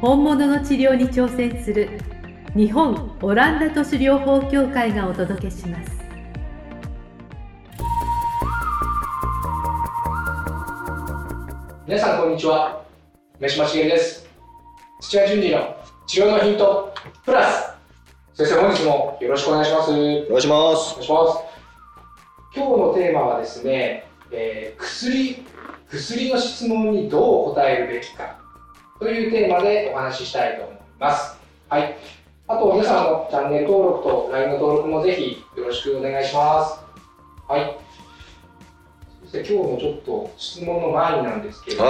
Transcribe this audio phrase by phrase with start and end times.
[0.00, 1.98] 本物の治療に挑戦する
[2.54, 5.90] 日本オランダ都市療法協会がお届けします。
[11.84, 12.84] 皆さんこんにちは。
[13.40, 14.28] 梅島茂です。
[15.00, 16.94] 土屋順次の治療のヒント
[17.24, 17.72] プラス。
[18.34, 19.90] 先生本日もよろしくお願いします。
[19.90, 20.92] お願いします。
[20.92, 21.38] お願いします。
[22.54, 25.44] 今日のテーマはですね、えー、薬
[25.90, 28.37] 薬の質問にどう答えるべきか
[28.98, 31.38] というテーマでお話ししたいと思います。
[31.68, 31.96] はい。
[32.48, 36.80] あと皆さんのチャンネル登録と LINE の登録もぜひよろしくお願いします。
[37.46, 37.78] はい。
[39.22, 41.88] そして今日のちょっと質問の前になんですけれども、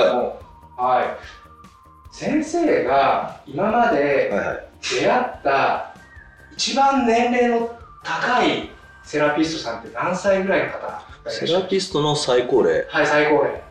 [0.77, 4.31] はい、はい、先生が今まで
[4.83, 5.95] 出会った
[6.53, 8.69] 一番年齢の高い
[9.05, 12.85] セラピストさんって何歳ぐらいの方セラピストの最高齢。
[12.89, 13.68] はい最高齢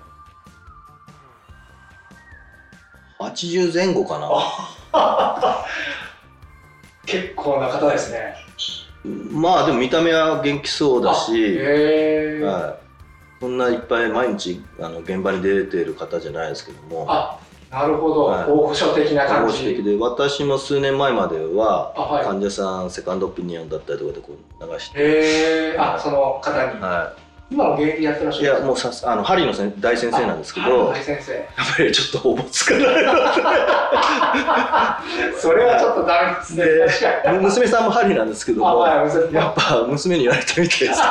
[3.20, 4.30] 80前後かな。
[7.06, 8.36] 結構な方ですね。
[9.32, 11.58] まあでも見た目は元気そうだし、
[12.42, 17.06] はい、そんないっぱい毎日あの現場に出ている方じゃないですけども。
[17.08, 17.40] あ
[17.72, 19.76] なるほど、はい、大御所的な感じ。
[19.76, 25.00] 的で私も数年前までは、はい、患者さんセカンドオピニオンだったりとかでこう流して。
[25.00, 26.82] へえあその方に。
[26.82, 28.46] はい今も現役やってらっしゃる？
[28.46, 31.32] いやもうさあの針の大先生なんですけど大先生。
[31.34, 31.44] やっ
[31.78, 32.82] ぱりちょっとおぼつかない。
[35.40, 37.22] それはちょっとダメですね。
[37.40, 39.02] 娘さんも針なんですけどもや
[39.50, 41.02] っぱ娘に言われたみたいです。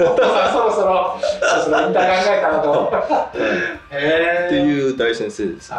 [0.00, 1.18] お父さんそろそろ
[1.64, 2.92] そろ引退考えたなと。
[3.90, 5.72] へえっていう大先生です、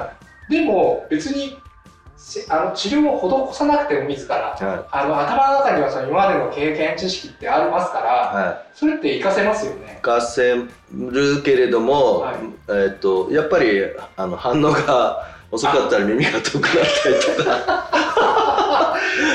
[0.50, 1.58] でも別に
[2.50, 10.00] あの治療を施さなくても自ら、はい、あの頭の中にはその今までの経験知識ってありますから、はい、それって活かせますよね。
[10.02, 10.56] 活かせ
[10.92, 12.36] るけれども、はい、
[12.70, 13.82] えー、っとやっぱり
[14.18, 16.74] あの反応が遅かったら耳が遠くなっ
[17.04, 18.05] たりとか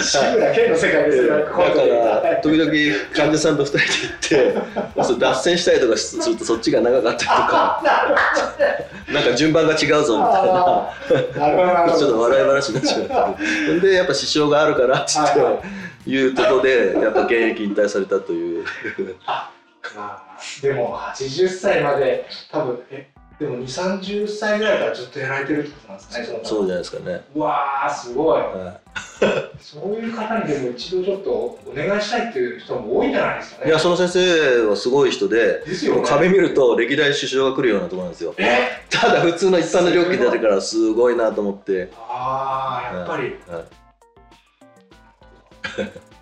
[0.02, 2.70] 志村けんの世界ですよ、だから時々
[3.14, 7.82] 患者さんと二人で行って脱線したりとかするとそっちが長かったりとか
[9.12, 11.96] なんか順番が違うぞみたいな。
[11.98, 13.34] ちょっと笑い話になっちゃ
[13.76, 16.26] うでやっぱ支障があるからってい。
[16.26, 18.64] うところでやっぱ現役引退されたという。
[20.62, 23.08] でも80歳まで多分え
[23.40, 23.62] でも2、
[23.98, 26.26] 30歳ぐらいからずっとやられてるってことなんですね。
[26.44, 27.24] そうじゃないですかね。
[27.34, 28.38] うわあ、すごい。
[28.38, 28.50] はい、
[29.58, 33.70] そういう方にでも一度ちょっとお願いしたいっていう人も多いんじゃないですかね。
[33.70, 38.34] いや、その先生はすごい人で、ですよ、ね、壁見ると歴代首相が来るようなところなんですよ。
[38.90, 41.88] ただ普通の一般の料金であるからすごいなと思って。
[41.96, 43.36] ああ、やっぱり。
[43.48, 43.64] はい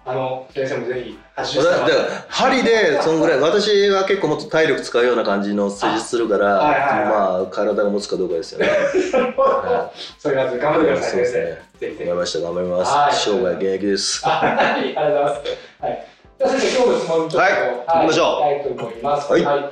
[0.09, 1.83] あの先生もぜひ80歳
[2.31, 8.69] 針でそんぐらい私は結構もっと体力使うような感じの施術するから、はいはいはい、まあ体が持つかどうかですよね。
[10.19, 14.25] それは頑張ってください先生、ね、頑張りました頑張ります、生涯現役です。
[14.25, 15.41] はいありがとうございます。
[15.83, 16.07] はい。
[16.39, 18.41] じゃあ先生今日の質問ちょっとはい行きましょう。
[18.41, 19.33] はいと思います。
[19.33, 19.71] はい、はい、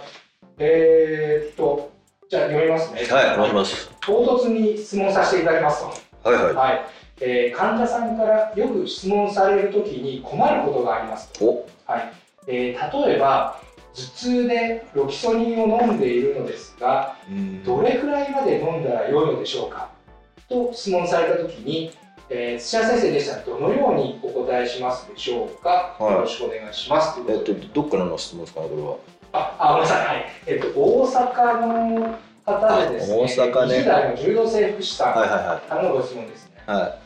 [0.59, 1.91] えー、っと
[2.29, 3.07] じゃあ読みますね。
[3.09, 3.91] はいお願いします。
[4.03, 5.81] 唐突に質問させていただきます
[6.23, 6.29] と。
[6.29, 11.31] はいはい、はいえー、患者さんからよく質問されるときに困ることがあります
[11.87, 12.13] はい。
[12.49, 13.61] えー、例えば
[13.95, 17.17] 頭痛でロキソニンを飲んでいるのですが、
[17.65, 19.89] どれくらいまで飲んだら良いのでしょうか？
[20.49, 21.91] と質問されたときに、
[22.29, 28.61] えー、土屋先生でしたらどのようにお答えしますでしょうか、はい、よろしくお願いしますえっとどっからの質問ですか？
[28.61, 28.97] ねこれは。
[29.33, 30.27] ああごめんなさい、はい。
[30.47, 33.75] えっと、大阪の方でですね大阪ね。
[33.79, 35.21] 20代の柔道整復師さんか
[35.71, 36.63] らのご質問ですね。
[36.67, 36.99] はいはい。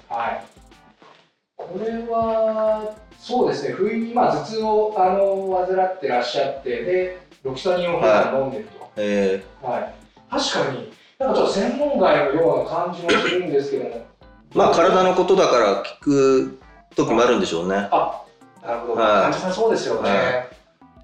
[1.57, 8.91] これは、そうですね、不意今、頭痛をあの患ってらっしゃって、で、ロキソニンを普段飲んでると。
[8.97, 9.95] えはい、
[10.29, 14.07] 確かに、なんかちょっと専門外のような感じもするんですけども。
[14.53, 16.59] まあ、体のことだから聞く
[16.97, 17.89] 時もあるんでしょうね。
[17.93, 18.23] あ、
[18.65, 18.95] なるほど。
[18.97, 20.49] 患者さんそうですよね、はい。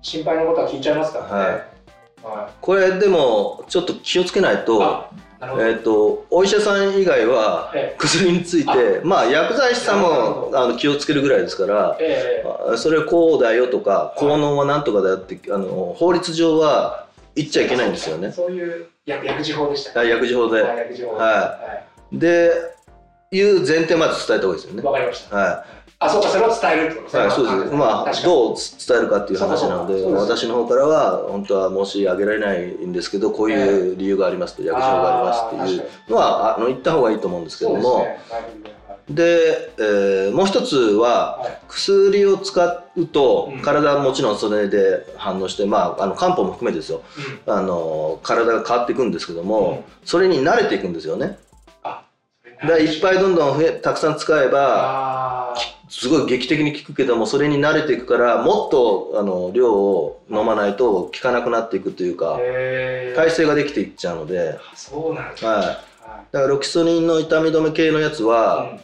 [0.02, 1.32] 心配なことは聞いちゃいますからね。
[1.32, 2.38] はい。
[2.38, 5.06] はい、これでもちょっと気をつけないと
[5.40, 18.32] えーと、お医者さん以外は薬について、まあ、薬剤師さんもあの気をつけるぐらいですから、えー、それはこうだよとか効能はなんとかだよってあの法律上は言っちゃいけないんですよね。
[18.32, 20.00] そういう薬薬事法でした。
[20.00, 21.28] あ薬事法で、はい薬事法はい。
[21.28, 21.82] は
[22.12, 22.50] で
[23.30, 24.82] いう前提まず伝えた方がいいですよね。
[24.82, 25.36] いわかりました。
[25.36, 25.64] は
[25.98, 27.26] あそうかそれを伝えるってことですい、ね。
[27.26, 38.06] はい、そうですまあどう伝えるかっていう話なので私の方からは本当は申し上げられないんですけどこういう理由がありますと薬事法がありますっていうのはあの言った方がいいと思うんですけども。
[39.08, 43.62] でえーもう一つははい薬を使うとうん。
[43.62, 47.02] 体はもちろんそれで反応して、まあ、あの漢方も含めてですよ。
[47.46, 51.26] あの体が変わっていくんですけども、それに慣れていくんですよね。
[51.26, 51.36] うん
[52.60, 62.16] だからいっぱいどんどん増えたくさん使えばあすごい劇的に効くけどもそれに慣れていくからもっとあの量を飲まないと効かなくなっていくというー。
[62.16, 62.38] か
[63.14, 65.80] 耐性ができていっちゃうので、あそうなんですねはい、だか
[66.32, 68.80] らロキソニンの痛み止め系のやつは、うん。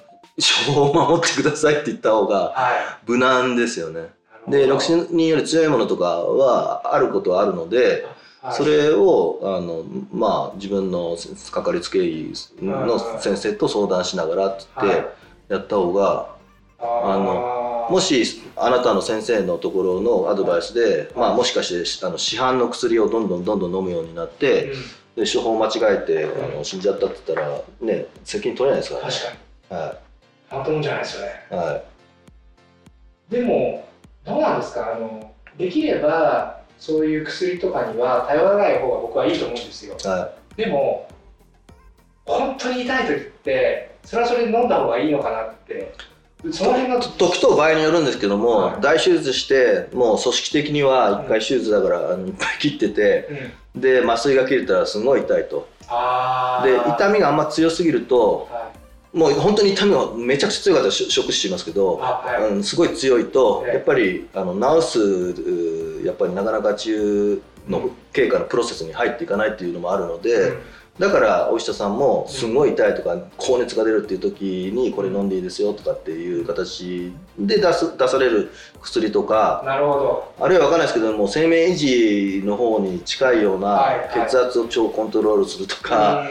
[0.66, 4.08] 処方を守ってくださいって言った方がは無難ですよね。
[4.48, 8.06] いでロキソニンより強いものとかはあることはあるので、
[8.40, 8.54] はい。
[8.54, 11.16] それをあのまあ自分の
[11.50, 16.31] かかりつけ医の先生と相談しながらって言ってやった方が
[16.82, 24.72] あのもしあなたの先生のところのアドバイスで、まあ、もしかしてあの市販の薬をどんどんどんどん飲むようになって、
[25.14, 29.12] で処方間違えてあの死んじゃったって言ったらね責任取れないですからね。
[29.12, 29.32] 確か
[29.74, 29.80] に。
[29.80, 29.98] は
[30.50, 31.32] なんともんじゃないですよね。
[31.50, 31.82] いは
[33.30, 33.32] い。
[33.32, 33.88] でも
[34.24, 34.94] どうなんですか？
[34.96, 39.96] あのできればそういう薬とかには頼らない方が僕はいいと思うんですよ。
[40.02, 41.08] はでも
[42.24, 45.92] 本当に痛い時ってそれはそれで飲んだ方がいいのかなって
[46.50, 48.80] その辺がい、時と場合によるんですけども、はい。
[48.80, 53.80] 大手術してもう組織的には1回手術だから、いっぱい切っててうん。
[53.80, 55.68] で麻酔が切れたらすごい痛いと。
[55.88, 58.72] あで痛みがあんま強すぎるとは
[59.14, 59.16] い。
[59.16, 62.50] もう本当に痛みがめちゃくちゃ強かったらショショック死しますけど、あはい。
[62.50, 70.62] うん、すごい強いと、ええやっぱりあの治すやっぱりなかなか中の経過のプロセスに入っていかないっていうのもあるので、うん
[70.98, 78.50] だからお医者さんもすごい痛いとか高熱が出るっていう時にこれ飲んでいいですよとかっていう形で出す出される
[78.80, 80.34] 薬とかなるほど。
[80.38, 86.28] あるいは分かんないですけども生命維持の方に近いような血圧を超コントロールするとか、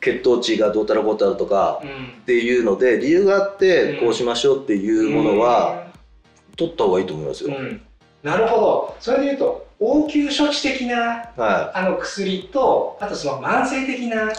[0.00, 1.82] 血糖値がどうたらこうたらとか
[2.22, 4.00] っていうので理由があってうん。
[4.00, 5.88] こうしましょうっていうものは
[6.56, 7.54] 取った方がいいと思いますよ。
[7.54, 7.82] うん。
[8.22, 8.96] なるほど。
[8.98, 14.30] それでいうと応急処置的なはあの薬とあとその慢性的な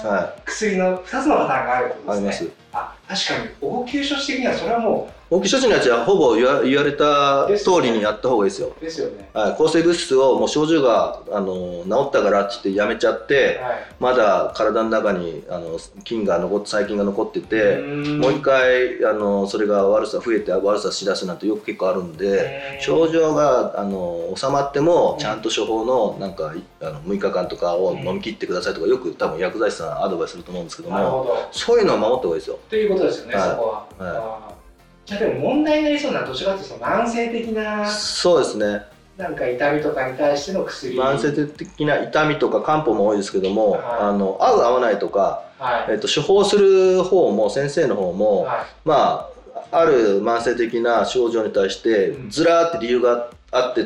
[0.46, 2.50] 薬の2つのパターンがあるっていことですね。
[2.74, 3.26] あります。
[3.28, 8.76] あ確かに応急処置的にはそれはも応急処置のやつはほぼ言わ言われた通りにやった方がいいですよ。
[8.78, 9.30] うですよね。
[9.34, 13.86] はい、抗生物質をもう症状があの治ったからって言ってやめちゃってはい。
[13.98, 18.20] まだ体の中にあの菌が残っ細菌が残ってて、ん。
[18.20, 31.50] もう一回あのそれが悪さ増えて悪さしだすなんてよく結構あるんで、うん症状があの収まってもうんちゃんと処方のなんかいあの6日間とかを飲み切ってくださいとかよく多分薬剤師さんアドバイスすると思うんですけどもど。
[31.52, 32.60] そういうのは守った方がいいですよ。
[32.70, 33.50] ということですよね、はい。
[33.50, 34.61] そこは、はい
[35.06, 38.84] じゃあでも問題になりそうなどちらかというとその慢性的なそうですね。
[39.18, 40.96] なんか痛みとかに対しての薬。
[40.96, 43.82] 慢性的な痛みとか漢方も多いですけども、はい。
[44.00, 45.94] あの合う合わないとか、はい。
[45.94, 49.30] えっと、処方する方も先生の方も、はま
[49.70, 52.30] あある慢性的な症状に対してうん。
[52.30, 53.36] ずらーって理由があって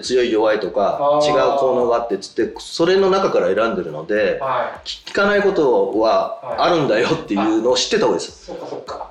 [0.02, 4.40] 強い弱いとか違う効能があってっつってそれの中から選んでるのでい。
[4.40, 8.52] は聞かないことはあるんだよっていうのを知ってた方がいいです。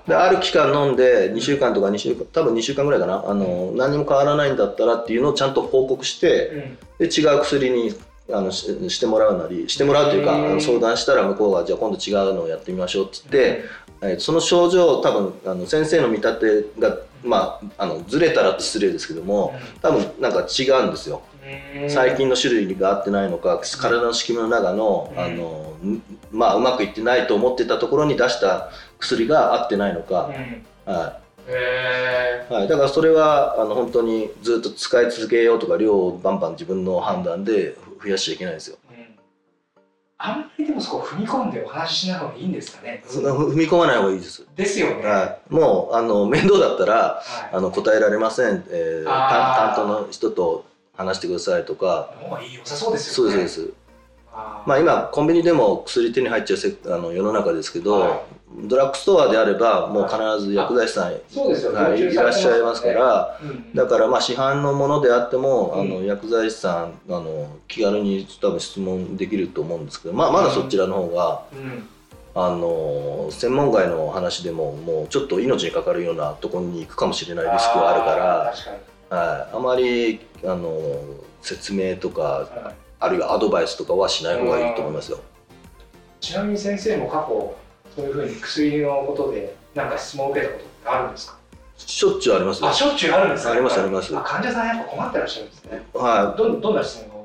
[0.07, 7.07] である期間飲んで2週間とか2週間多分2週間ぐらいかなあの何も変わらないんだったらっていうのをちゃんと報告してうん。
[7.07, 7.93] で違う薬に
[8.33, 13.65] あのししてもらうなりしてもらうというか相談したら向こうがじゃあ今度違うのをやってみましょうっつって、
[14.01, 21.23] はいその症状多分あの先生の見立てが、まあ、あのずれたらって失礼ですけども多分なんか違うんですよ。
[21.83, 21.91] うん。
[21.91, 25.19] 細菌の種類が合ってないのか体の仕組みの中のうん。
[25.19, 26.03] あの、ん
[26.33, 30.07] まあ、うまくいってないと思ってたところに出した薬が合ってないのうん。
[30.07, 30.31] か、
[30.85, 38.77] はへいはい、だからそれはあの本当にずっと使い続けようとか量をバンバン自分の判断で増やしちゃいけないんですよ。
[38.93, 39.07] ーうん。
[40.19, 43.03] あんまりでもそこ踏み込んでお話ししない方がいいんですかね。
[43.07, 44.47] 踏み込まない方がいいです。
[44.55, 45.05] ですよね。
[45.05, 47.57] はい、もうあの面倒だったらはい。
[47.57, 50.65] あの答えられません、えー、担担当の人と
[50.97, 52.15] 話してくださいとか。
[52.21, 53.77] の方がいい良さそうですそうよねですそうです、
[54.33, 54.69] あー。
[54.69, 58.23] まあ、今コンビニでも薬手に入っちゃうせあの世の中ですけど、は
[58.57, 61.73] ドラッグストアであればもう必ず薬剤師さん、そうですよ。
[61.73, 63.75] ねはい、いらっしゃいますからうん。
[63.75, 65.81] だからまあ市販のものであっても、うん。
[65.81, 71.89] あの薬剤師さんあの気軽に多分質問できると思うんですけど、まあ、まだそちらの方が、うん。
[72.37, 78.17] あの専門外の話でももうちょっと命にかかるようなところに行くかもしれないリスクがあるか
[79.11, 80.77] らはい、あまりあの
[81.43, 82.85] 説明とかはい。
[83.05, 85.19] あるいはアドバイスとかはしない方がいいと思いますよ。
[86.21, 87.55] ちなみに先生も過去
[87.97, 91.37] そういうふうに薬のことでなんか質問を受けたことってあるんですか？
[91.77, 92.69] しょっちゅうありますよ。
[92.69, 93.53] あしょっちゅうあるんですか？
[93.53, 94.17] ありますあります。
[94.17, 95.83] あ患者さんやっぱ困ってらっしゃるんですね。
[95.93, 97.23] はどどんな質問が多い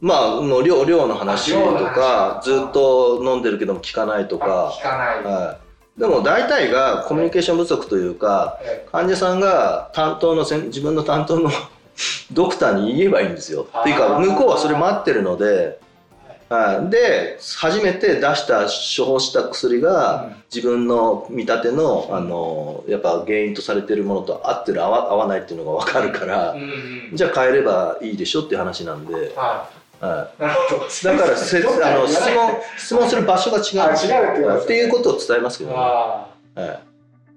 [0.00, 5.58] まあもう量量の話とかずっと飲んでるけども効かないとあか聞かない、は
[5.96, 11.50] い、でも大体がコミュニケーション不足というかえ患者さんが担当のせん自分の担当の
[12.32, 13.66] ドクターに言えばいいんですよ。
[13.80, 15.80] っていうか向こうはそれ待ってるので、
[16.48, 26.64] はい、で初めて出した処方した薬が自分の見立てのあのやっぱ原因とされてるものと合ってる合わ合わないっていうのが分かるからうんう
[27.12, 29.68] んじゃあ変えればいいでしょっていう話なんで、は
[30.00, 30.42] はい。
[30.42, 30.86] なるほど。
[30.86, 35.76] い、だからせ あの質問 質問する場所が違う違うっていうことを伝えますけどね。
[35.76, 36.80] はい。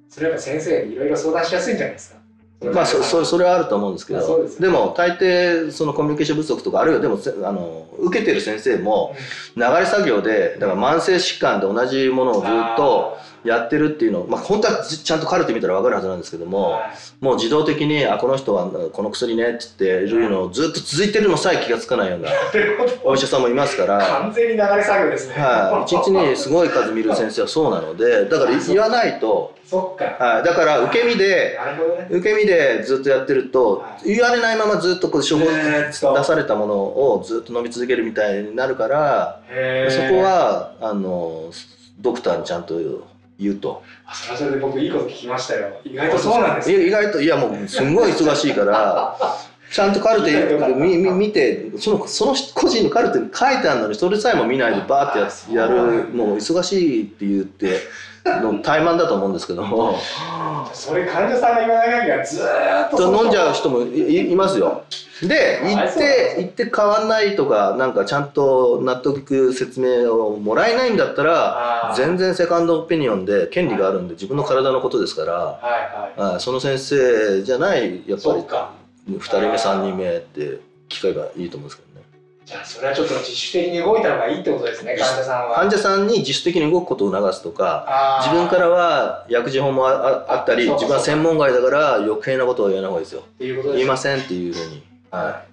[0.09, 2.20] それはやっぱ先生にいろいろ相談しやすいんじゃないですか
[2.69, 4.67] まあそそそれはあると思うんですけど、ですね。
[4.67, 9.15] でも大抵そのコミュニケーション不足とかあるいはでもせあの受けてる先生も
[9.55, 16.79] 流れ作業でだから慢性疾患で同じものをずっとやってるっていうのを、まあ、本当はじちゃんとカルテ見たら分かるはずなんですけども、
[17.19, 22.29] もう自動的に「あこの人はこの薬ね」って言ってるのをずっと続いてるのさえ気がつかないような
[23.03, 24.00] お医者さんもいますから。
[24.00, 25.36] 完全に流れ作業ですね。
[25.36, 30.24] はい、一日にすごい数見る先生はそうなのでだから言わないと、そっか。
[30.24, 31.57] はい、だから受け身で
[32.01, 32.07] ね。
[32.10, 34.15] 受け身でずっとやってるとはい。
[34.15, 39.41] 言われないままずっとこう処方出されたものをずっと飲み続けるみたいになるから
[39.89, 41.51] そこはあの
[42.00, 42.75] ドクターにちゃんと
[43.41, 43.83] 言うと。
[44.05, 45.81] あそれはそれで僕いいこと聞きましたよ。
[45.83, 49.17] 意外とそうなんですいや意外といやもうすんごい忙しいから
[49.71, 57.79] ちゃんとカルテ見見見てそのその個人のカルテに書いてあるのにそれさえも見ないでバーってややるもう忙しいって言って
[58.25, 59.97] の怠慢だと思うんですけども。
[60.73, 62.97] それ患者さんが言わない限りはずーっと。
[62.97, 64.83] と飲んじゃう人もいますよ。
[65.23, 75.59] で行って行って変わんないとかなんかちゃんと納得いく説明をもらえないんだったら全然セカンドオピニオンで権利があるんで自分の体のことですから、は
[76.17, 76.31] いはい。
[76.31, 78.19] はいその先生じゃないやっぱり。
[78.19, 78.80] そっか
[79.19, 82.05] 2人目3人目って聞けばいいと思うんですけどね。
[82.45, 85.55] じゃあそれはちょっと自主的に動いた方がいいってことですね患者さんは。
[85.55, 93.23] 患者さんに自主的に動くことを促すとか自分からは薬事法もあああったり自分は専門外だから余計なことを言わない方がいいですよ。
[93.39, 95.43] 言いませんっていうふうに、は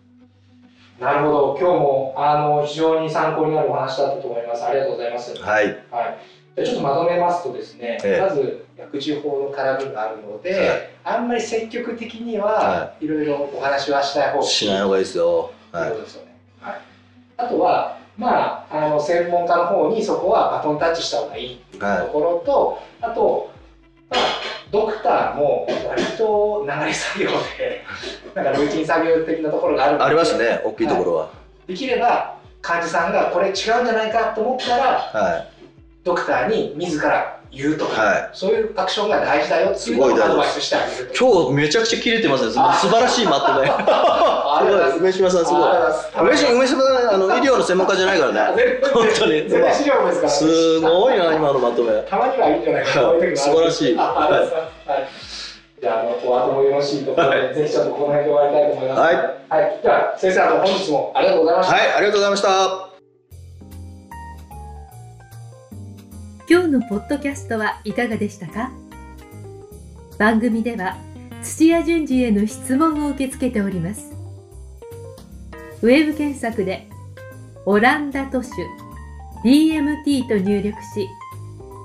[0.99, 1.57] なるほど。
[1.61, 4.65] 今日もあの非常に参考になるお話だったと思います。
[4.65, 5.33] ありがとうございます。
[5.33, 5.65] い、はい。
[5.65, 6.19] はい、
[6.65, 8.21] ちょっとまとめますとですね、ええ。
[8.21, 10.91] まず薬事法の絡みがあるので、はい。
[11.05, 13.07] あんまり積極的にははい。
[13.07, 14.51] ろいろお話はしない方がいい。
[14.51, 15.89] しない方がいいですよ、とはい。
[15.89, 16.37] いうことですよね。
[16.61, 16.81] はい、
[17.37, 23.51] あとは、まあ、あの専門家の方にそこはバトンタッチした方がいいっていうところと、あと、
[24.11, 24.21] まあ、
[24.71, 27.85] ドクターも割と流れ作業で、
[28.35, 31.29] なんかルーチン作業的なところがあるのでありますね大きいところは。
[31.67, 35.58] できれば患者さんがこれ違うんじゃないかと思ったら、はい、
[36.09, 38.31] ドクターに自ら言うとか、はい。
[38.33, 41.15] そういうアクションが大事だよっていうアドバイスしてあげると。
[41.15, 42.53] 今日めちゃくちゃ切れてますね。
[42.53, 43.71] 素あ晴らしいまとめ
[44.99, 45.63] 梅島さんすごい。
[46.21, 48.63] 梅島梅島さんあの医療の専門家じゃないからね。
[48.93, 49.49] 本当に。
[49.49, 52.03] 全然資料もですから、すごいな今のまとめ。
[52.03, 53.97] たまにはいいんじゃないかな、素晴らしい。
[53.97, 55.09] は
[55.79, 55.81] い。
[55.81, 59.01] じゃあ、あのお後もよろしいところで、ぜひちょっとこの辺で終わりたいと思います。
[59.01, 59.15] はい。
[59.15, 61.75] はい、では、先生、あの本日もありがとうございました。
[61.77, 62.88] はいありがとうございました
[66.51, 68.73] 今日のポッドキャストはいかがでしたか？
[70.19, 70.97] 番組では
[71.43, 74.15] 土屋順次への質問を受け付けております。
[75.83, 76.89] ウェブ検索で
[77.67, 78.51] 「オランダ都市
[79.45, 81.07] DMT」と入力し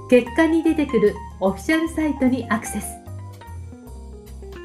[0.09, 2.87] 結果に出てくるオフィシャルサイトにアクセス。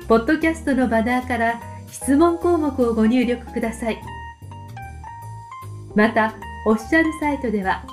[0.07, 4.01] ポッドキャストのバナーから質問項目をご入力ください。
[5.97, 6.37] また
[6.67, 7.85] オフィシャルサイトでは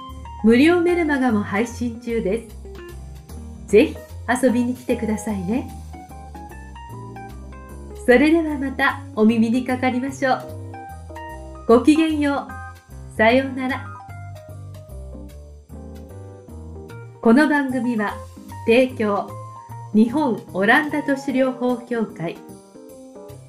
[0.45, 2.55] 無料メルマガも配信中です。
[3.65, 3.97] ぜひ
[4.43, 5.67] 遊びに来てくださいね。
[8.05, 10.41] それではまたお耳にかかりましょう。
[11.67, 13.17] ごきげんよう。
[13.17, 13.87] さようなら。
[17.23, 18.13] この番組は
[18.67, 19.27] 提供
[19.95, 22.37] 日本オランダ都市療法協会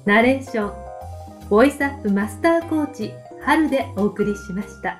[0.05, 3.13] ナレーションボイスアップマスターコーチ
[3.43, 4.99] 春でお送りしました。